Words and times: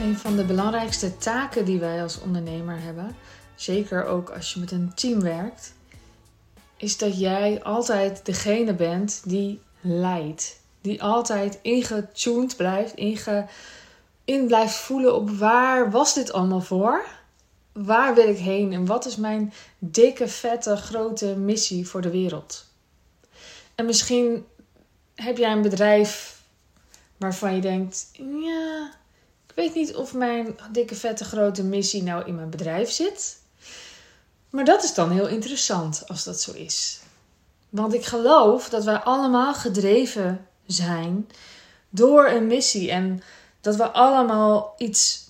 Een 0.00 0.18
van 0.18 0.36
de 0.36 0.44
belangrijkste 0.44 1.16
taken 1.16 1.64
die 1.64 1.78
wij 1.78 2.02
als 2.02 2.20
ondernemer 2.20 2.80
hebben, 2.80 3.16
zeker 3.54 4.04
ook 4.04 4.30
als 4.30 4.52
je 4.52 4.60
met 4.60 4.70
een 4.70 4.94
team 4.94 5.20
werkt, 5.20 5.74
is 6.76 6.98
dat 6.98 7.18
jij 7.20 7.62
altijd 7.62 8.26
degene 8.26 8.74
bent 8.74 9.22
die 9.24 9.60
leidt. 9.80 10.60
Die 10.80 11.02
altijd 11.02 11.58
ingetuned 11.62 12.56
blijft, 12.56 12.94
inge, 12.94 13.46
in 14.24 14.46
blijft 14.46 14.74
voelen 14.74 15.14
op 15.14 15.30
waar 15.30 15.90
was 15.90 16.14
dit 16.14 16.32
allemaal 16.32 16.60
voor? 16.60 17.06
Waar 17.72 18.14
wil 18.14 18.28
ik 18.28 18.38
heen 18.38 18.72
en 18.72 18.86
wat 18.86 19.06
is 19.06 19.16
mijn 19.16 19.52
dikke, 19.78 20.28
vette, 20.28 20.76
grote 20.76 21.36
missie 21.36 21.88
voor 21.88 22.00
de 22.00 22.10
wereld? 22.10 22.66
En 23.74 23.86
misschien 23.86 24.46
heb 25.14 25.36
jij 25.36 25.52
een 25.52 25.62
bedrijf 25.62 26.42
waarvan 27.16 27.54
je 27.54 27.60
denkt: 27.60 28.10
ja, 28.12 28.98
ik 29.50 29.56
weet 29.56 29.74
niet 29.74 29.94
of 29.94 30.14
mijn 30.14 30.56
dikke, 30.72 30.94
vette, 30.94 31.24
grote 31.24 31.62
missie 31.62 32.02
nou 32.02 32.24
in 32.26 32.34
mijn 32.34 32.50
bedrijf 32.50 32.90
zit. 32.90 33.38
Maar 34.50 34.64
dat 34.64 34.82
is 34.82 34.94
dan 34.94 35.10
heel 35.10 35.28
interessant 35.28 36.02
als 36.06 36.24
dat 36.24 36.40
zo 36.40 36.52
is. 36.52 37.00
Want 37.68 37.94
ik 37.94 38.04
geloof 38.04 38.68
dat 38.68 38.84
wij 38.84 38.96
allemaal 38.96 39.54
gedreven 39.54 40.46
zijn 40.66 41.28
door 41.88 42.28
een 42.28 42.46
missie 42.46 42.90
en 42.90 43.22
dat 43.60 43.76
we 43.76 43.90
allemaal 43.90 44.74
iets 44.78 45.28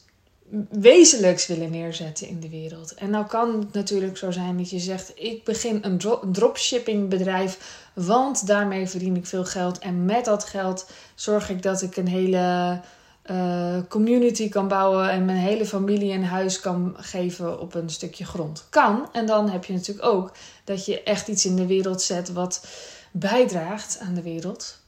wezenlijks 0.70 1.46
willen 1.46 1.70
neerzetten 1.70 2.28
in 2.28 2.40
de 2.40 2.48
wereld. 2.48 2.94
En 2.94 3.10
nou 3.10 3.26
kan 3.26 3.58
het 3.58 3.72
natuurlijk 3.72 4.16
zo 4.16 4.30
zijn 4.30 4.56
dat 4.56 4.70
je 4.70 4.78
zegt: 4.78 5.12
ik 5.14 5.44
begin 5.44 5.78
een, 5.82 5.98
dropshipping 6.32 7.08
bedrijf, 7.08 7.80
want 7.94 8.46
daarmee 8.46 8.88
verdien 8.88 9.16
ik 9.16 9.26
veel 9.26 9.44
geld 9.44 9.78
en 9.78 10.04
met 10.04 10.24
dat 10.24 10.44
geld 10.44 10.86
zorg 11.14 11.50
ik 11.50 11.62
dat 11.62 11.82
ik 11.82 11.96
een 11.96 12.08
hele 12.08 12.80
uh, 13.26 13.78
community 13.88 14.48
kan 14.48 14.68
bouwen 14.68 15.10
en 15.10 15.24
mijn 15.24 15.38
hele 15.38 15.66
familie 15.66 16.12
een 16.12 16.24
huis 16.24 16.60
kan 16.60 16.94
geven 16.96 17.60
op 17.60 17.74
een 17.74 17.90
stukje 17.90 18.24
grond. 18.24 18.66
Kan. 18.70 19.08
En 19.12 19.26
dan 19.26 19.50
heb 19.50 19.64
je 19.64 19.72
natuurlijk 19.72 20.06
ook 20.06 20.32
dat 20.64 20.84
je 20.84 21.02
echt 21.02 21.28
iets 21.28 21.44
in 21.44 21.56
de 21.56 21.66
wereld 21.66 22.02
zet 22.02 22.32
wat 22.32 22.66
bijdraagt 23.10 23.98
aan 23.98 24.14
de 24.14 24.22
wereld. 24.22 24.78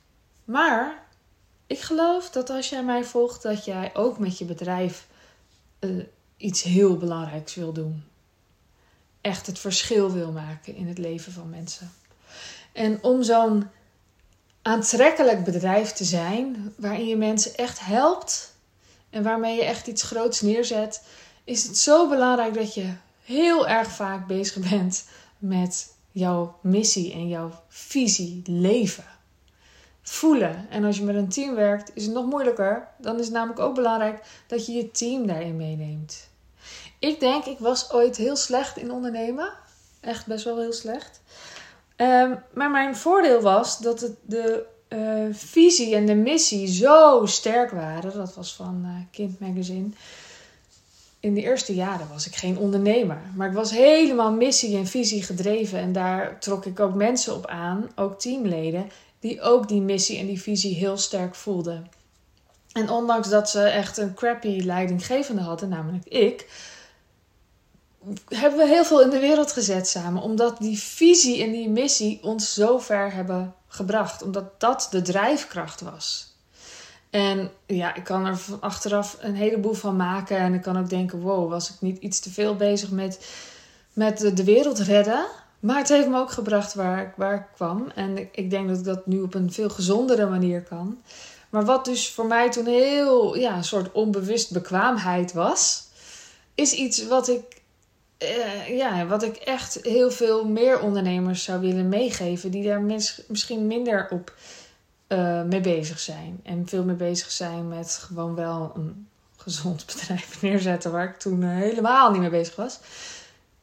Maar 0.44 1.02
ik 1.66 1.80
geloof 1.80 2.30
dat 2.30 2.50
als 2.50 2.68
jij 2.68 2.84
mij 2.84 3.04
volgt, 3.04 3.42
dat 3.42 3.64
jij 3.64 3.90
ook 3.94 4.18
met 4.18 4.38
je 4.38 4.44
bedrijf 4.44 5.06
uh, 5.80 6.04
iets 6.36 6.62
heel 6.62 6.96
belangrijks 6.96 7.54
wil 7.54 7.72
doen. 7.72 8.04
Echt 9.20 9.46
het 9.46 9.58
verschil 9.58 10.10
wil 10.10 10.32
maken 10.32 10.74
in 10.74 10.88
het 10.88 10.98
leven 10.98 11.32
van 11.32 11.50
mensen. 11.50 11.92
En 12.72 13.02
om 13.02 13.22
zo'n 13.22 13.68
aantrekkelijk 14.62 15.44
bedrijf 15.44 15.92
te 15.92 16.04
zijn, 16.04 16.74
waarin 16.76 17.06
je 17.06 17.16
mensen 17.16 17.54
echt 17.54 17.80
helpt 17.80 18.54
en 19.10 19.22
waarmee 19.22 19.56
je 19.56 19.64
echt 19.64 19.86
iets 19.86 20.02
groots 20.02 20.40
neerzet, 20.40 21.02
is 21.44 21.64
het 21.66 21.78
zo 21.78 22.08
belangrijk 22.08 22.54
dat 22.54 22.74
je 22.74 22.92
heel 23.24 23.68
erg 23.68 23.88
vaak 23.88 24.26
bezig 24.26 24.70
bent 24.70 25.04
met 25.38 25.94
jouw 26.10 26.58
missie 26.62 27.12
en 27.12 27.28
jouw 27.28 27.50
visie 27.68 28.42
leven. 28.46 29.04
Voelen. 30.02 30.66
En 30.70 30.84
als 30.84 30.96
je 30.96 31.02
met 31.02 31.14
een 31.14 31.28
team 31.28 31.54
werkt, 31.54 31.90
is 31.94 32.04
het 32.04 32.14
nog 32.14 32.26
moeilijker. 32.26 32.88
Dan 32.98 33.18
is 33.18 33.24
het 33.24 33.34
namelijk 33.34 33.60
ook 33.60 33.74
belangrijk 33.74 34.24
dat 34.46 34.66
je 34.66 34.72
je 34.72 34.90
team 34.90 35.26
daarin 35.26 35.56
meeneemt. 35.56 36.28
Ik 36.98 37.20
denk, 37.20 37.44
ik 37.44 37.58
was 37.58 37.92
ooit 37.92 38.16
heel 38.16 38.36
slecht 38.36 38.76
in 38.76 38.92
ondernemen. 38.92 39.52
Echt 40.00 40.26
best 40.26 40.44
wel 40.44 40.58
heel 40.58 40.72
slecht. 40.72 41.20
Ehm, 41.96 42.34
maar 42.54 42.70
mijn 42.70 42.96
voordeel 42.96 43.40
was 43.40 43.78
dat 43.78 44.00
het, 44.00 44.14
de 44.22 44.64
uh, 44.88 45.34
visie 45.34 45.94
en 45.94 46.06
de 46.06 46.14
missie 46.14 46.66
zo 46.66 47.26
sterk 47.26 47.70
waren. 47.70 48.12
Dat 48.12 48.34
was 48.34 48.54
van 48.54 48.82
uh, 48.84 48.90
Kind 49.10 49.40
Magazine. 49.40 49.88
In 51.20 51.34
de 51.34 51.42
eerste 51.42 51.74
jaren 51.74 52.08
was 52.12 52.26
ik 52.26 52.34
geen 52.34 52.58
ondernemer. 52.58 53.20
Maar 53.36 53.48
ik 53.48 53.54
was 53.54 53.70
helemaal 53.70 54.32
missie 54.32 54.76
en 54.76 54.86
visie 54.86 55.22
gedreven. 55.22 55.78
En 55.78 55.92
daar 55.92 56.38
trok 56.40 56.66
ik 56.66 56.80
ook 56.80 56.94
mensen 56.94 57.34
op 57.34 57.46
aan, 57.46 57.90
ook 57.94 58.20
teamleden, 58.20 58.90
die 59.20 59.40
ook 59.40 59.68
die 59.68 59.80
missie 59.80 60.18
en 60.18 60.26
die 60.26 60.40
visie 60.40 60.74
heel 60.74 60.96
sterk 60.96 61.34
voelden. 61.34 61.88
En 62.72 62.90
ondanks 62.90 63.28
dat 63.28 63.50
ze 63.50 63.62
echt 63.62 63.96
een 63.96 64.14
crappy 64.14 64.60
leidinggevende 64.60 65.42
hadden, 65.42 65.68
namelijk 65.68 66.04
ik, 66.04 66.46
hebben 68.28 68.58
we 68.58 68.66
heel 68.66 68.84
veel 68.84 69.02
in 69.02 69.10
de 69.10 69.18
wereld 69.18 69.52
gezet 69.52 69.88
samen. 69.88 70.22
Omdat 70.22 70.58
die 70.58 70.78
visie 70.78 71.42
en 71.42 71.52
die 71.52 71.68
missie 71.68 72.22
ons 72.22 72.54
zo 72.54 72.78
ver 72.78 73.12
hebben 73.12 73.54
gebracht. 73.68 74.22
Omdat 74.22 74.60
dat 74.60 74.88
de 74.90 75.02
drijfkracht 75.02 75.80
was. 75.80 76.30
En 77.10 77.50
ja, 77.66 77.94
ik 77.94 78.04
kan 78.04 78.26
er 78.26 78.38
achteraf 78.60 79.16
een 79.20 79.34
heleboel 79.34 79.74
van 79.74 79.96
maken. 79.96 80.36
En 80.36 80.54
ik 80.54 80.62
kan 80.62 80.78
ook 80.78 80.88
denken: 80.88 81.20
wow, 81.20 81.50
was 81.50 81.70
ik 81.70 81.76
niet 81.80 81.98
iets 81.98 82.20
te 82.20 82.30
veel 82.30 82.56
bezig 82.56 82.90
met, 82.90 83.26
met 83.92 84.18
de 84.18 84.44
wereld 84.44 84.78
redden? 84.78 85.26
Maar 85.60 85.78
het 85.78 85.88
heeft 85.88 86.08
me 86.08 86.18
ook 86.18 86.30
gebracht 86.30 86.74
waar, 86.74 87.14
waar 87.16 87.34
ik 87.34 87.46
kwam. 87.54 87.90
En 87.94 88.18
ik, 88.18 88.36
ik 88.36 88.50
denk 88.50 88.68
dat 88.68 88.78
ik 88.78 88.84
dat 88.84 89.06
nu 89.06 89.20
op 89.20 89.34
een 89.34 89.52
veel 89.52 89.70
gezondere 89.70 90.26
manier 90.26 90.62
kan. 90.62 91.02
Maar 91.50 91.64
wat 91.64 91.84
dus 91.84 92.10
voor 92.10 92.26
mij 92.26 92.50
toen 92.50 92.66
heel, 92.66 93.36
ja, 93.36 93.56
een 93.56 93.64
soort 93.64 93.92
onbewust 93.92 94.52
bekwaamheid 94.52 95.32
was, 95.32 95.86
is 96.54 96.72
iets 96.72 97.06
wat 97.06 97.28
ik 97.28 97.61
uh, 98.22 98.76
ja, 98.76 99.06
wat 99.06 99.22
ik 99.22 99.36
echt 99.36 99.78
heel 99.82 100.10
veel 100.10 100.46
meer 100.46 100.80
ondernemers 100.80 101.44
zou 101.44 101.60
willen 101.60 101.88
meegeven, 101.88 102.50
die 102.50 102.64
daar 102.64 102.82
misschien 103.28 103.66
minder 103.66 104.08
op 104.10 104.34
uh, 105.08 105.42
mee 105.42 105.60
bezig 105.60 105.98
zijn. 105.98 106.40
En 106.42 106.68
veel 106.68 106.84
meer 106.84 106.96
bezig 106.96 107.30
zijn 107.30 107.68
met 107.68 107.92
gewoon 107.92 108.34
wel 108.34 108.72
een 108.74 109.08
gezond 109.36 109.86
bedrijf 109.92 110.42
neerzetten, 110.42 110.92
waar 110.92 111.08
ik 111.08 111.18
toen 111.18 111.42
uh, 111.42 111.50
helemaal 111.50 112.10
niet 112.10 112.20
mee 112.20 112.30
bezig 112.30 112.56
was. 112.56 112.78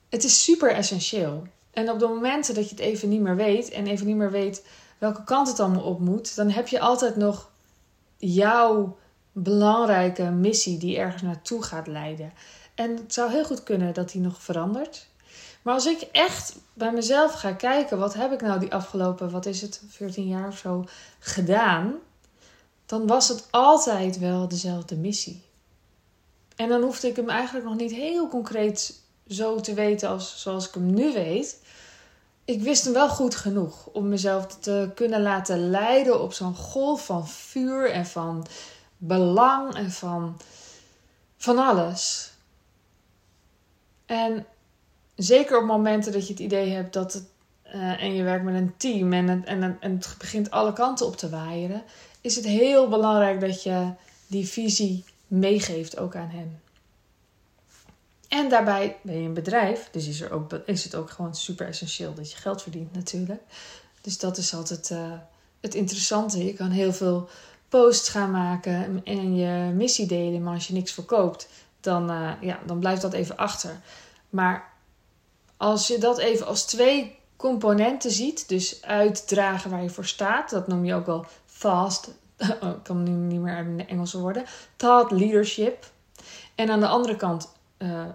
Het 0.09 0.23
is 0.23 0.43
super 0.43 0.71
essentieel. 0.71 1.43
En 1.71 1.89
op 1.89 1.99
de 1.99 2.07
momenten 2.07 2.55
dat 2.55 2.69
je 2.69 2.75
het 2.75 2.83
even 2.83 3.09
niet 3.09 3.21
meer 3.21 3.35
weet 3.35 3.69
en 3.69 3.87
even 3.87 4.05
niet 4.05 4.15
meer 4.15 4.31
weet 4.31 4.63
welke 4.97 5.23
kant 5.23 5.47
het 5.47 5.59
allemaal 5.59 5.83
op 5.83 5.99
moet, 5.99 6.35
dan 6.35 6.49
heb 6.49 6.67
je 6.67 6.79
altijd 6.79 7.15
nog 7.15 7.49
jouw 8.17 8.97
belangrijke 9.31 10.23
missie 10.23 10.77
die 10.77 10.97
ergens 10.97 11.21
naartoe 11.21 11.63
gaat 11.63 11.87
leiden. 11.87 12.33
En 12.79 12.95
het 12.95 13.13
zou 13.13 13.31
heel 13.31 13.45
goed 13.45 13.63
kunnen 13.63 13.93
dat 13.93 14.11
die 14.11 14.21
nog 14.21 14.41
verandert. 14.41 15.07
Maar 15.61 15.73
als 15.73 15.85
ik 15.85 16.01
echt 16.11 16.55
bij 16.73 16.91
mezelf 16.91 17.33
ga 17.33 17.51
kijken, 17.51 17.97
wat 17.97 18.13
heb 18.13 18.31
ik 18.31 18.41
nou 18.41 18.59
die 18.59 18.73
afgelopen, 18.73 19.31
wat 19.31 19.45
is 19.45 19.61
het, 19.61 19.81
14 19.87 20.27
jaar 20.27 20.47
of 20.47 20.57
zo 20.57 20.85
gedaan, 21.19 21.93
dan 22.85 23.07
was 23.07 23.27
het 23.27 23.47
altijd 23.51 24.19
wel 24.19 24.47
dezelfde 24.47 24.95
missie. 24.95 25.43
En 26.55 26.69
dan 26.69 26.81
hoefde 26.81 27.07
ik 27.07 27.15
hem 27.15 27.29
eigenlijk 27.29 27.65
nog 27.65 27.75
niet 27.75 27.91
heel 27.91 28.27
concreet 28.27 29.01
zo 29.27 29.59
te 29.59 29.73
weten 29.73 30.09
als 30.09 30.41
zoals 30.41 30.67
ik 30.67 30.73
hem 30.73 30.93
nu 30.93 31.13
weet. 31.13 31.61
Ik 32.45 32.61
wist 32.61 32.83
hem 32.83 32.93
wel 32.93 33.09
goed 33.09 33.35
genoeg 33.35 33.85
om 33.85 34.09
mezelf 34.09 34.45
te 34.45 34.91
kunnen 34.95 35.21
laten 35.21 35.69
leiden 35.69 36.21
op 36.21 36.33
zo'n 36.33 36.55
golf 36.55 37.05
van 37.05 37.27
vuur 37.27 37.91
en 37.91 38.05
van 38.05 38.47
belang 38.97 39.75
en 39.75 39.91
van, 39.91 40.39
van 41.37 41.57
alles. 41.57 42.28
En 44.09 44.45
zeker 45.15 45.57
op 45.57 45.65
momenten 45.65 46.11
dat 46.11 46.27
je 46.27 46.33
het 46.33 46.41
idee 46.41 46.69
hebt 46.69 46.93
dat. 46.93 47.23
Uh, 47.65 48.03
en 48.03 48.13
je 48.13 48.23
werkt 48.23 48.43
met 48.43 48.55
een 48.55 48.73
team 48.77 49.13
en 49.13 49.27
het, 49.27 49.45
en, 49.45 49.77
en 49.79 49.91
het 49.91 50.15
begint 50.17 50.51
alle 50.51 50.73
kanten 50.73 51.05
op 51.05 51.15
te 51.15 51.29
waaieren, 51.29 51.83
is 52.21 52.35
het 52.35 52.45
heel 52.45 52.87
belangrijk 52.87 53.39
dat 53.39 53.63
je 53.63 53.91
die 54.27 54.47
visie 54.47 55.03
meegeeft 55.27 55.97
ook 55.97 56.15
aan 56.15 56.29
hen. 56.29 56.61
En 58.27 58.49
daarbij 58.49 58.97
ben 59.01 59.21
je 59.21 59.27
een 59.27 59.33
bedrijf, 59.33 59.89
dus 59.91 60.07
is, 60.07 60.21
er 60.21 60.31
ook, 60.31 60.53
is 60.65 60.83
het 60.83 60.95
ook 60.95 61.09
gewoon 61.09 61.35
super 61.35 61.67
essentieel 61.67 62.13
dat 62.13 62.31
je 62.31 62.37
geld 62.37 62.61
verdient 62.61 62.93
natuurlijk. 62.93 63.41
Dus 64.01 64.17
dat 64.17 64.37
is 64.37 64.53
altijd 64.53 64.89
uh, 64.89 65.11
het 65.59 65.75
interessante. 65.75 66.45
Je 66.45 66.53
kan 66.53 66.69
heel 66.69 66.93
veel 66.93 67.29
posts 67.67 68.09
gaan 68.09 68.31
maken 68.31 69.01
en 69.03 69.35
je 69.35 69.73
missie 69.73 70.07
delen, 70.07 70.43
maar 70.43 70.53
als 70.53 70.67
je 70.67 70.73
niks 70.73 70.91
verkoopt, 70.91 71.47
dan, 71.79 72.11
uh, 72.11 72.31
ja, 72.41 72.59
dan 72.65 72.79
blijft 72.79 73.01
dat 73.01 73.13
even 73.13 73.37
achter. 73.37 73.79
Maar 74.29 74.71
als 75.57 75.87
je 75.87 75.97
dat 75.97 76.17
even 76.17 76.47
als 76.47 76.65
twee 76.65 77.17
componenten 77.35 78.11
ziet, 78.11 78.47
dus 78.47 78.81
uitdragen 78.81 79.71
waar 79.71 79.83
je 79.83 79.89
voor 79.89 80.05
staat, 80.05 80.49
dat 80.49 80.67
noem 80.67 80.85
je 80.85 80.93
ook 80.93 81.05
wel 81.05 81.25
fast, 81.45 82.13
oh, 82.61 82.69
ik 82.69 82.83
kan 82.83 83.03
nu 83.03 83.11
niet 83.11 83.39
meer 83.39 83.57
in 83.57 83.77
de 83.77 83.85
Engelse 83.85 84.19
woorden, 84.19 84.45
thought 84.75 85.11
leadership. 85.11 85.91
En 86.55 86.69
aan 86.69 86.79
de 86.79 86.87
andere 86.87 87.15
kant 87.15 87.51
uh, 87.77 88.05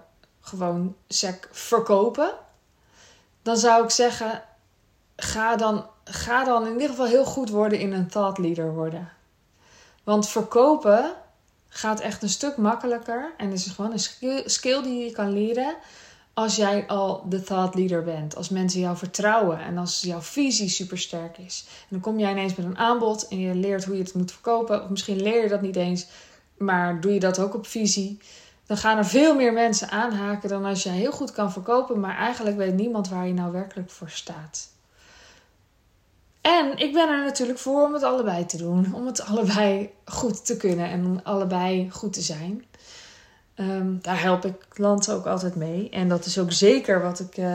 gewoon 0.40 0.96
sec 1.08 1.48
verkopen. 1.50 2.32
Dan 3.42 3.56
zou 3.56 3.84
ik 3.84 3.90
zeggen, 3.90 4.42
ga 5.16 5.56
dan, 5.56 5.86
ga 6.04 6.44
dan 6.44 6.66
in 6.66 6.72
ieder 6.72 6.88
geval 6.88 7.06
heel 7.06 7.24
goed 7.24 7.50
worden 7.50 7.78
in 7.78 7.92
een 7.92 8.08
thought 8.08 8.38
leader 8.38 8.74
worden. 8.74 9.12
Want 10.02 10.28
verkopen 10.28 11.14
gaat 11.76 12.00
echt 12.00 12.22
een 12.22 12.28
stuk 12.28 12.56
makkelijker. 12.56 13.32
En 13.36 13.52
is 13.52 13.66
gewoon 13.66 13.92
een 13.92 14.44
skill 14.50 14.82
die 14.82 15.04
je 15.04 15.10
kan 15.10 15.32
leren 15.32 15.74
als 16.34 16.56
jij 16.56 16.86
al 16.86 17.28
de 17.28 17.42
thought 17.42 17.74
leader 17.74 18.04
bent. 18.04 18.36
Als 18.36 18.48
mensen 18.48 18.80
jou 18.80 18.96
vertrouwen 18.96 19.58
en 19.58 19.78
als 19.78 20.00
jouw 20.00 20.20
visie 20.20 20.68
super 20.68 20.98
sterk 20.98 21.38
is. 21.38 21.64
En 21.68 21.86
dan 21.88 22.00
kom 22.00 22.18
jij 22.18 22.30
ineens 22.30 22.54
met 22.54 22.66
een 22.66 22.78
aanbod 22.78 23.28
en 23.28 23.38
je 23.38 23.54
leert 23.54 23.84
hoe 23.84 23.96
je 23.96 24.02
het 24.02 24.14
moet 24.14 24.32
verkopen. 24.32 24.82
Of 24.82 24.88
misschien 24.88 25.22
leer 25.22 25.42
je 25.42 25.48
dat 25.48 25.62
niet 25.62 25.76
eens. 25.76 26.06
maar 26.58 27.00
doe 27.00 27.12
je 27.12 27.20
dat 27.20 27.38
ook 27.38 27.54
op 27.54 27.66
visie, 27.66 28.18
dan 28.66 28.76
gaan 28.76 28.98
er 28.98 29.06
veel 29.06 29.34
meer 29.34 29.52
mensen 29.52 29.90
aanhaken 29.90 30.48
dan 30.48 30.64
als 30.64 30.82
je 30.82 30.88
heel 30.88 31.12
goed 31.12 31.32
kan 31.32 31.52
verkopen, 31.52 32.00
maar 32.00 32.16
eigenlijk 32.16 32.56
weet 32.56 32.74
niemand 32.74 33.08
waar 33.08 33.26
je 33.26 33.32
nou 33.32 33.52
werkelijk 33.52 33.90
voor 33.90 34.10
staat. 34.10 34.73
En 36.44 36.76
ik 36.76 36.92
ben 36.92 37.08
er 37.08 37.24
natuurlijk 37.24 37.58
voor 37.58 37.84
om 37.84 37.92
het 37.92 38.02
allebei 38.02 38.46
te 38.46 38.56
doen. 38.56 38.94
Om 38.94 39.06
het 39.06 39.20
allebei 39.20 39.90
goed 40.04 40.46
te 40.46 40.56
kunnen 40.56 40.88
en 40.88 41.06
om 41.06 41.20
allebei 41.22 41.90
goed 41.90 42.12
te 42.12 42.20
zijn. 42.20 42.64
Ehm, 43.54 43.98
daar 44.00 44.20
help 44.22 44.44
ik 44.44 44.54
klanten 44.68 45.14
ook 45.14 45.26
altijd 45.26 45.54
mee. 45.54 45.90
En 45.90 46.08
dat 46.08 46.24
is 46.24 46.38
ook 46.38 46.52
zeker 46.52 47.02
wat 47.02 47.20
ik. 47.20 47.36
Uh, 47.36 47.46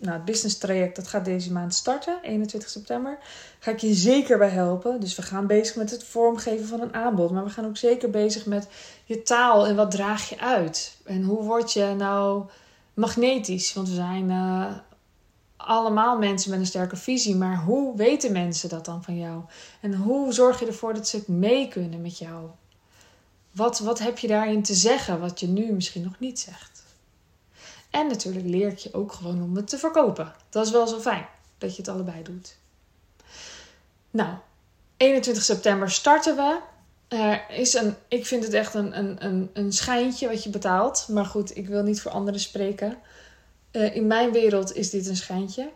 nou, 0.00 0.12
het 0.12 0.24
business 0.24 0.58
traject 0.58 0.96
dat 0.96 1.08
gaat 1.08 1.24
deze 1.24 1.52
maand 1.52 1.74
starten, 1.74 2.18
21 2.22 2.70
september. 2.70 3.18
Ga 3.58 3.70
ik 3.70 3.78
je 3.78 3.94
zeker 3.94 4.38
bij 4.38 4.48
helpen. 4.48 5.00
Dus 5.00 5.16
we 5.16 5.22
gaan 5.22 5.46
bezig 5.46 5.76
met 5.76 5.90
het 5.90 6.04
vormgeven 6.04 6.66
van 6.66 6.80
een 6.80 6.94
aanbod. 6.94 7.30
Maar 7.30 7.44
we 7.44 7.50
gaan 7.50 7.66
ook 7.66 7.76
zeker 7.76 8.10
bezig 8.10 8.46
met 8.46 8.68
je 9.04 9.22
taal 9.22 9.66
en 9.66 9.76
wat 9.76 9.90
draag 9.90 10.28
je 10.28 10.40
uit. 10.40 10.96
En 11.04 11.22
hoe 11.22 11.42
word 11.42 11.72
je 11.72 11.94
nou 11.96 12.44
magnetisch? 12.94 13.74
Want 13.74 13.88
we 13.88 13.94
zijn 13.94 14.30
uh, 14.30 14.66
allemaal 15.68 16.18
mensen 16.18 16.50
met 16.50 16.58
een 16.58 16.66
sterke 16.66 16.96
visie, 16.96 17.36
maar 17.36 17.62
hoe 17.62 17.96
weten 17.96 18.32
mensen 18.32 18.68
dat 18.68 18.84
dan 18.84 19.02
van 19.02 19.18
jou? 19.18 19.42
En 19.80 19.94
hoe 19.94 20.32
zorg 20.32 20.60
je 20.60 20.66
ervoor 20.66 20.94
dat 20.94 21.08
ze 21.08 21.22
mee 21.26 21.68
kunnen 21.68 22.02
met 22.02 22.18
jou? 22.18 22.46
Wat, 23.50 23.78
wat 23.78 23.98
heb 23.98 24.18
je 24.18 24.28
daarin 24.28 24.62
te 24.62 24.74
zeggen 24.74 25.20
wat 25.20 25.40
je 25.40 25.46
nu 25.46 25.72
misschien 25.72 26.02
nog 26.02 26.18
niet 26.18 26.40
zegt? 26.40 26.82
En 27.90 28.06
natuurlijk 28.06 28.46
leer 28.46 28.68
ik 28.68 28.78
je 28.78 28.94
ook 28.94 29.12
gewoon 29.12 29.42
om 29.42 29.56
het 29.56 29.68
te 29.68 29.78
verkopen. 29.78 30.34
Dat 30.50 30.66
is 30.66 30.72
wel 30.72 30.86
zo 30.86 31.00
fijn 31.00 31.26
dat 31.58 31.76
je 31.76 31.82
het 31.82 31.90
allebei 31.90 32.22
doet. 32.22 32.56
Nou, 34.10 34.34
21 34.96 35.42
september 35.44 35.90
starten 35.90 36.36
we. 36.36 36.60
Er 37.08 37.50
is 37.50 37.74
een, 37.74 37.94
ik 38.08 38.26
vind 38.26 38.44
het 38.44 38.52
echt 38.52 38.74
een, 38.74 38.98
een, 38.98 39.24
een, 39.24 39.50
een 39.52 39.72
schijntje 39.72 40.28
wat 40.28 40.42
je 40.42 40.50
betaalt. 40.50 41.06
Maar 41.08 41.26
goed, 41.26 41.56
ik 41.56 41.68
wil 41.68 41.82
niet 41.82 42.00
voor 42.00 42.10
anderen 42.10 42.40
spreken. 42.40 42.98
Eh, 43.70 43.96
in 43.96 44.06
mijn 44.06 44.32
wereld 44.32 44.74
is 44.74 44.90
dit 44.90 45.06
een 45.06 45.16
schijntje. 45.16 45.70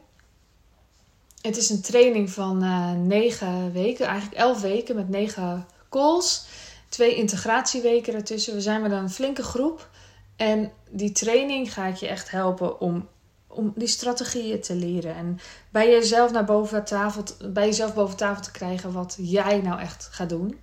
Het 1.40 1.56
is 1.56 1.70
een 1.70 1.82
training 1.82 2.30
van 2.30 2.64
uh, 2.64 2.92
negen 2.92 3.72
weken, 3.72 4.06
eigenlijk 4.06 4.40
elf 4.40 4.60
weken 4.60 4.96
met 4.96 5.08
negen 5.08 5.66
calls. 5.90 6.46
Twee 6.88 7.14
integratieweken 7.14 8.14
ertussen. 8.14 8.54
We 8.54 8.60
zijn 8.60 8.82
met 8.82 8.92
een 8.92 9.10
flinke 9.10 9.42
groep. 9.42 9.90
En 10.36 10.72
die 10.90 11.12
training 11.12 11.72
gaat 11.72 12.00
je 12.00 12.08
echt 12.08 12.30
helpen 12.30 12.80
om, 12.80 13.08
om 13.46 13.72
die 13.76 13.88
strategieën 13.88 14.60
te 14.60 14.74
leren. 14.74 15.14
En 15.14 15.38
bij 15.70 15.90
jezelf 15.90 16.32
naar 16.32 16.44
boven 16.44 16.84
tafel, 16.84 17.22
bij 17.52 17.66
jezelf 17.66 17.94
boven 17.94 18.16
tafel 18.16 18.42
te 18.42 18.50
krijgen 18.50 18.92
wat 18.92 19.16
jij 19.18 19.60
nou 19.60 19.80
echt 19.80 20.08
gaat 20.10 20.28
doen. 20.28 20.58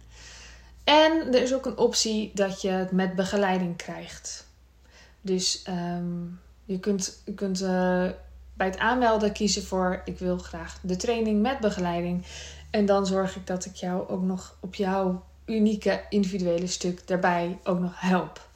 En 0.84 1.34
er 1.34 1.42
is 1.42 1.54
ook 1.54 1.66
een 1.66 1.78
optie 1.78 2.32
dat 2.34 2.62
je 2.62 2.70
het 2.70 2.92
met 2.92 3.16
begeleiding 3.16 3.78
krijgt. 3.78 4.48
Dus 5.22 5.64
um, 5.68 6.40
je 6.70 6.80
kunt, 6.80 7.22
je 7.26 7.34
kunt 7.34 7.62
uh, 7.62 7.70
bij 8.54 8.68
het 8.68 8.78
aanmelden 8.78 9.32
kiezen 9.32 9.64
voor 9.64 10.02
ik 10.06 10.20
wil 10.20 10.38
graag 10.38 10.80
de 10.82 10.96
training 10.96 11.42
met 11.42 11.60
begeleiding. 11.60 12.26
En 12.70 12.86
dan 12.86 13.06
zorg 13.06 13.36
ik 13.36 13.48
dat 13.48 13.66
ik 13.66 13.76
jou 13.76 14.10
ook 14.10 14.22
nog 14.22 14.58
op 14.60 14.76
jouw 14.76 15.24
unieke 15.46 16.02
individuele 16.10 16.68
stuk 16.68 17.08
daarbij 17.08 17.60
ook 17.64 17.80
nog 17.80 18.00
help. 18.00 18.48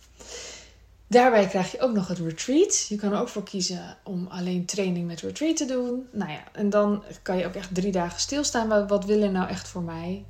Daarbij 1.07 1.47
krijg 1.47 1.71
je 1.71 1.79
ook 1.79 1.93
nog 1.93 2.07
het 2.07 2.17
retreat. 2.17 2.85
Je 2.89 2.95
kan 2.95 3.11
er 3.11 3.19
ook 3.19 3.27
voor 3.27 3.43
kiezen 3.43 3.97
om 4.03 4.27
alleen 4.27 4.65
training 4.65 5.07
met 5.07 5.21
retreat 5.21 5.57
te 5.57 5.65
doen. 5.65 6.07
Nou 6.11 6.31
ja, 6.31 6.43
en 6.51 6.69
dan 6.69 7.03
kan 7.21 7.37
je 7.37 7.45
ook 7.45 7.55
echt 7.55 7.75
drie 7.75 7.91
dagen 7.91 8.19
stilstaan. 8.19 8.87
Wat 8.87 9.05
wil 9.05 9.19
je 9.19 9.29
nou 9.29 9.49
echt 9.49 9.67
voor 9.67 9.83
mij? 9.83 10.25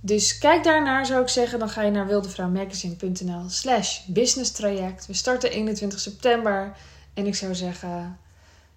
Dus 0.00 0.38
kijk 0.38 0.64
daarnaar 0.64 1.06
zou 1.06 1.22
ik 1.22 1.28
zeggen. 1.28 1.58
Dan 1.58 1.68
ga 1.68 1.82
je 1.82 1.90
naar 1.90 2.06
wildevrouwmagazine.nl 2.06 3.48
slash 3.48 4.00
business 4.06 4.50
traject. 4.50 5.06
We 5.06 5.14
starten 5.14 5.50
21 5.50 6.00
september. 6.00 6.76
En 7.16 7.26
ik 7.26 7.34
zou 7.34 7.54
zeggen, 7.54 8.18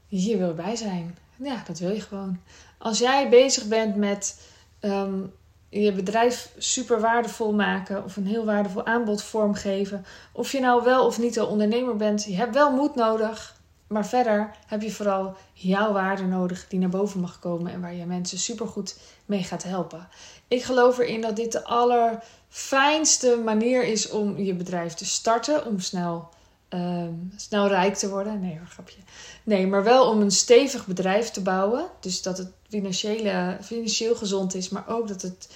hier 0.08 0.38
wil 0.38 0.54
bij 0.54 0.76
zijn. 0.76 1.18
Ja, 1.36 1.64
dat 1.68 1.80
wil 1.80 1.92
je 1.92 2.02
gewoon. 2.02 2.40
Als 2.78 3.00
jij 3.00 3.30
bezig 3.30 3.66
bent 3.66 3.96
met 3.96 4.42
ehm, 4.80 5.22
je 5.70 5.92
bedrijf 5.92 6.52
super 6.58 7.00
waardevol 7.00 7.54
maken 7.54 8.04
of 8.04 8.18
een 8.18 8.28
heel 8.28 8.46
waardevol 8.46 8.86
aanbod 8.86 9.24
vormgeven, 9.24 10.06
of 10.32 10.52
je 10.52 10.60
nou 10.60 10.84
wel 10.84 11.06
of 11.06 11.20
niet 11.20 11.36
een 11.36 11.46
ondernemer 11.46 11.96
bent, 11.96 12.24
je 12.24 12.36
hebt 12.36 12.54
wel 12.54 12.72
moed 12.72 12.96
nodig. 12.96 13.58
Maar 13.88 14.06
verder 14.08 14.52
heb 14.68 14.82
je 14.82 14.92
vooral 14.92 15.36
jouw 15.54 15.92
waarde 15.92 16.24
nodig 16.24 16.68
die 16.68 16.80
naar 16.80 16.90
boven 16.90 17.20
mag 17.20 17.40
komen 17.40 17.72
en 17.72 17.82
waar 17.82 17.94
je 17.94 18.06
mensen 18.06 18.38
super 18.38 18.68
goed 18.68 18.98
mee 19.26 19.44
gaat 19.44 19.64
helpen. 19.64 20.08
Ik 20.48 20.64
geloof 20.64 20.98
erin 20.98 21.22
dat 21.22 21.36
dit 21.36 21.52
de 21.52 21.64
allerfijnste 21.64 23.42
manier 23.44 23.84
is 23.84 24.10
om 24.10 24.38
je 24.38 24.54
bedrijf 24.54 24.94
te 24.94 25.06
starten, 25.06 25.66
om 25.66 25.80
snel 25.80 26.30
Ehm, 26.69 27.13
snel 27.36 27.68
rijk 27.68 27.95
te 27.95 28.10
worden. 28.10 28.39
Nee 28.39 28.57
hoor, 28.57 28.68
grapje. 28.68 29.00
Nee, 29.44 29.68
maar 29.68 29.83
wel 29.83 30.10
om 30.10 30.21
een 30.21 30.31
stevig 30.31 30.86
bedrijf 30.86 31.30
te 31.30 31.42
bouwen. 31.42 31.86
Dus 32.00 32.21
dat 32.21 32.38
het 32.38 32.51
financiële, 32.68 33.57
financieel 33.62 34.16
gezond 34.16 34.56
is, 34.56 34.69
maar 34.69 34.88
ook 34.88 35.07
dat 35.07 35.21
het 35.21 35.50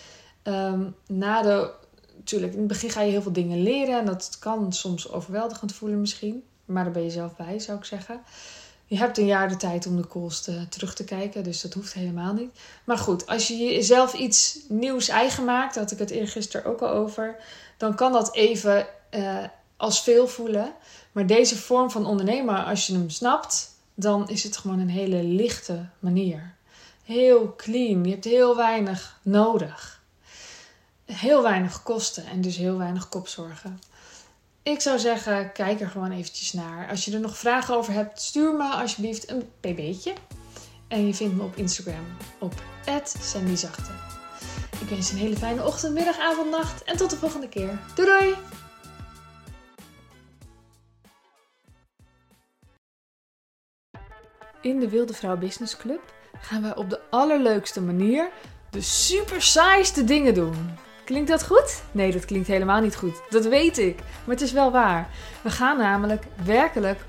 ehm, 0.43 0.83
na 1.07 1.41
de. 1.41 1.71
Natuurlijk, 2.17 2.53
in 2.53 2.59
het 2.59 2.67
begin 2.67 2.89
ga 2.89 3.01
je 3.01 3.11
heel 3.11 3.21
veel 3.21 3.33
dingen 3.33 3.63
leren 3.63 3.99
en 3.99 4.05
dat 4.05 4.37
kan 4.39 4.73
soms 4.73 5.11
overweldigend 5.11 5.73
voelen 5.73 5.99
misschien. 5.99 6.43
Maar 6.65 6.83
daar 6.83 6.93
ben 6.93 7.03
je 7.03 7.09
zelf 7.09 7.35
bij, 7.35 7.59
zou 7.59 7.77
ik 7.77 7.85
zeggen. 7.85 8.21
Je 8.85 8.97
hebt 8.97 9.17
een 9.17 9.25
jaar 9.25 9.49
de 9.49 9.57
tijd 9.57 9.87
om 9.87 9.95
de 9.95 10.07
calls 10.07 10.49
terug 10.69 10.93
te 10.95 11.03
kijken, 11.03 11.43
dus 11.43 11.61
dat 11.61 11.73
hoeft 11.73 11.93
helemaal 11.93 12.33
niet. 12.33 12.59
Maar 12.83 12.97
goed, 12.97 13.27
als 13.27 13.47
je 13.47 13.57
jezelf 13.57 14.13
iets 14.13 14.59
nieuws 14.67 15.07
eigen 15.07 15.45
maakt, 15.45 15.75
had 15.75 15.91
ik 15.91 15.99
het 15.99 16.09
eergisteren 16.09 16.71
ook 16.71 16.81
al 16.81 16.89
over, 16.89 17.35
dan 17.77 17.95
kan 17.95 18.11
dat 18.11 18.35
even 18.35 18.87
uh, 19.11 19.43
als 19.77 20.01
veel 20.01 20.27
voelen. 20.27 20.73
Maar 21.13 21.27
deze 21.27 21.57
vorm 21.57 21.91
van 21.91 22.05
ondernemer, 22.05 22.63
als 22.63 22.87
je 22.87 22.93
hem 22.93 23.09
snapt, 23.09 23.69
dan 23.93 24.29
is 24.29 24.43
het 24.43 24.57
gewoon 24.57 24.79
een 24.79 24.89
hele 24.89 25.23
lichte 25.23 25.85
manier. 25.99 26.55
Heel 27.03 27.53
clean. 27.55 28.03
Je 28.03 28.09
hebt 28.09 28.23
heel 28.23 28.55
weinig 28.55 29.19
nodig. 29.21 30.01
Heel 31.05 31.41
weinig 31.41 31.83
kosten 31.83 32.25
en 32.25 32.41
dus 32.41 32.57
heel 32.57 32.77
weinig 32.77 33.09
kopzorgen. 33.09 33.79
Ik 34.63 34.81
zou 34.81 34.99
zeggen, 34.99 35.51
kijk 35.51 35.81
er 35.81 35.89
gewoon 35.89 36.11
eventjes 36.11 36.53
naar. 36.53 36.89
Als 36.89 37.05
je 37.05 37.13
er 37.13 37.19
nog 37.19 37.37
vragen 37.37 37.75
over 37.75 37.93
hebt, 37.93 38.21
stuur 38.21 38.53
me 38.53 38.71
alsjeblieft 38.71 39.29
een 39.29 39.49
pb'tje. 39.59 40.13
En 40.87 41.07
je 41.07 41.13
vindt 41.13 41.35
me 41.35 41.43
op 41.43 41.55
Instagram 41.55 42.05
op 42.39 42.53
@sandyzachte. 43.19 43.91
Ik 44.81 44.89
wens 44.89 45.07
je 45.07 45.13
een 45.13 45.21
hele 45.21 45.37
fijne 45.37 45.65
ochtend, 45.65 45.93
middag, 45.93 46.19
avond, 46.19 46.49
nacht 46.49 46.83
en 46.83 46.97
tot 46.97 47.09
de 47.09 47.17
volgende 47.17 47.49
keer. 47.49 47.79
Doei 47.95 48.07
doei! 48.07 48.35
In 54.63 54.79
de 54.79 54.89
Wilde 54.89 55.13
Vrouw 55.13 55.37
Business 55.37 55.77
Club 55.77 56.13
gaan 56.39 56.61
wij 56.61 56.75
op 56.75 56.89
de 56.89 56.99
allerleukste 57.09 57.81
manier 57.81 58.29
de 58.69 58.81
super 58.81 59.41
saaiste 59.41 60.03
dingen 60.03 60.33
doen. 60.33 60.77
Klinkt 61.05 61.29
dat 61.29 61.45
goed? 61.45 61.81
Nee, 61.91 62.11
dat 62.11 62.25
klinkt 62.25 62.47
helemaal 62.47 62.81
niet 62.81 62.95
goed. 62.95 63.21
Dat 63.29 63.45
weet 63.45 63.77
ik. 63.77 63.95
Maar 63.95 64.35
het 64.35 64.41
is 64.41 64.51
wel 64.51 64.71
waar. 64.71 65.09
We 65.41 65.49
gaan 65.49 65.77
namelijk 65.77 66.23
werkelijk 66.45 66.99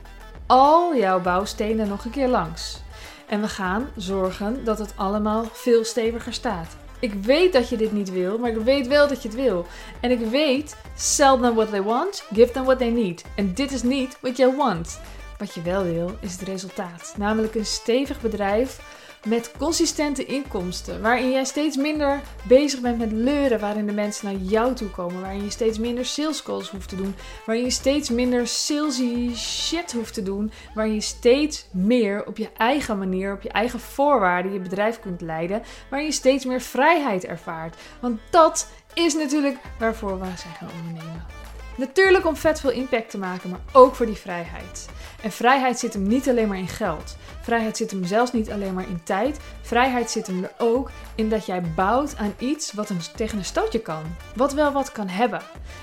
al 0.46 0.96
jouw 0.96 1.20
bouwstenen 1.20 1.88
nog 1.88 2.04
een 2.04 2.10
keer 2.10 2.28
langs. 2.28 2.82
En 3.26 3.40
we 3.40 3.48
gaan 3.48 3.88
zorgen 3.96 4.64
dat 4.64 4.78
het 4.78 4.92
allemaal 4.96 5.44
veel 5.52 5.84
steviger 5.84 6.32
staat. 6.32 6.76
Ik 6.98 7.12
weet 7.12 7.52
dat 7.52 7.68
je 7.68 7.76
dit 7.76 7.92
niet 7.92 8.10
wil, 8.10 8.38
maar 8.38 8.50
ik 8.50 8.56
weet 8.56 8.86
wel 8.86 9.08
dat 9.08 9.22
je 9.22 9.28
het 9.28 9.36
wil. 9.36 9.66
En 10.00 10.10
ik 10.10 10.20
weet, 10.20 10.76
sell 10.96 11.38
them 11.40 11.54
what 11.54 11.70
they 11.70 11.82
want, 11.82 12.24
give 12.32 12.52
them 12.52 12.64
what 12.64 12.78
they 12.78 12.90
need. 12.90 13.24
En 13.36 13.54
dit 13.54 13.72
is 13.72 13.82
niet 13.82 14.18
what 14.20 14.36
you 14.36 14.56
want. 14.56 15.00
Wat 15.44 15.54
je 15.54 15.62
wel 15.62 15.82
wil, 15.82 16.16
is 16.20 16.32
het 16.32 16.40
resultaat. 16.40 17.14
Namelijk 17.16 17.54
een 17.54 17.66
stevig 17.66 18.20
bedrijf 18.20 18.80
met 19.26 19.52
consistente 19.58 20.24
inkomsten. 20.24 21.02
Waarin 21.02 21.30
jij 21.30 21.44
steeds 21.44 21.76
minder 21.76 22.20
bezig 22.42 22.80
bent 22.80 22.98
met 22.98 23.12
leuren. 23.12 23.60
Waarin 23.60 23.86
de 23.86 23.92
mensen 23.92 24.26
naar 24.26 24.42
jou 24.42 24.74
toe 24.74 24.88
komen. 24.88 25.20
Waarin 25.20 25.42
je 25.42 25.50
steeds 25.50 25.78
minder 25.78 26.04
sales 26.04 26.42
calls 26.42 26.70
hoeft 26.70 26.88
te 26.88 26.96
doen. 26.96 27.14
Waarin 27.46 27.64
je 27.64 27.70
steeds 27.70 28.10
minder 28.10 28.46
salesy 28.46 29.34
shit 29.34 29.92
hoeft 29.92 30.14
te 30.14 30.22
doen. 30.22 30.52
Waarin 30.74 30.94
je 30.94 31.00
steeds 31.00 31.66
meer 31.70 32.26
op 32.26 32.36
je 32.36 32.48
eigen 32.56 32.98
manier, 32.98 33.32
op 33.32 33.42
je 33.42 33.50
eigen 33.50 33.80
voorwaarden 33.80 34.52
je 34.52 34.60
bedrijf 34.60 35.00
kunt 35.00 35.20
leiden. 35.20 35.62
Waarin 35.90 36.08
je 36.08 36.14
steeds 36.14 36.44
meer 36.44 36.60
vrijheid 36.60 37.24
ervaart. 37.24 37.76
Want 38.00 38.20
dat 38.30 38.68
is 38.94 39.14
natuurlijk 39.14 39.58
waarvoor 39.78 40.20
we 40.20 40.26
zijn 40.36 40.54
gaan 40.54 40.70
ondernemen. 40.78 41.43
Natuurlijk 41.76 42.26
om 42.26 42.36
vet 42.36 42.60
veel 42.60 42.70
impact 42.70 43.10
te 43.10 43.18
maken, 43.18 43.50
maar 43.50 43.60
ook 43.72 43.94
voor 43.94 44.06
die 44.06 44.14
vrijheid. 44.14 44.88
En 45.22 45.30
vrijheid 45.30 45.78
zit 45.78 45.92
hem 45.92 46.02
niet 46.02 46.28
alleen 46.28 46.48
maar 46.48 46.58
in 46.58 46.68
geld. 46.68 47.16
Vrijheid 47.40 47.76
zit 47.76 47.90
hem 47.90 48.04
zelfs 48.04 48.32
niet 48.32 48.50
alleen 48.50 48.74
maar 48.74 48.88
in 48.88 49.02
tijd. 49.02 49.38
Vrijheid 49.60 50.10
zit 50.10 50.26
hem 50.26 50.44
er 50.44 50.52
ook 50.58 50.90
in 51.14 51.28
dat 51.28 51.46
jij 51.46 51.62
bouwt 51.74 52.16
aan 52.16 52.34
iets 52.38 52.72
wat 52.72 53.16
tegen 53.16 53.38
een 53.38 53.44
stootje 53.44 53.80
kan. 53.80 54.02
Wat 54.36 54.52
wel 54.52 54.72
wat 54.72 54.92
kan 54.92 55.08
hebben. 55.08 55.42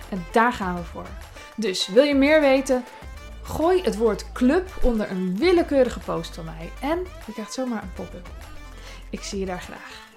En 0.10 0.25
daar 0.31 0.53
gaan 0.53 0.75
we 0.75 0.83
voor. 0.83 1.07
Dus 1.55 1.88
wil 1.88 2.03
je 2.03 2.15
meer 2.15 2.41
weten? 2.41 2.83
Gooi 3.43 3.81
het 3.81 3.98
woord 3.98 4.31
club 4.31 4.69
onder 4.81 5.12
een 5.12 5.38
willekeurige 5.38 6.00
post 6.00 6.36
van 6.36 6.45
mij. 6.45 6.71
En 6.81 7.00
je 7.25 7.33
krijgt 7.33 7.53
zomaar 7.53 7.83
een 7.83 7.93
pop-up. 7.93 8.27
Ik 9.10 9.21
zie 9.21 9.39
je 9.39 9.45
daar 9.45 9.62
graag. 9.62 10.10